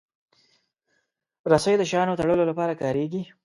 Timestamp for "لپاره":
2.49-2.73